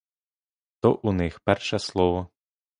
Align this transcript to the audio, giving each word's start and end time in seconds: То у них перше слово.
То 0.79 0.99
у 1.03 1.11
них 1.13 1.39
перше 1.43 1.77
слово. 1.79 2.27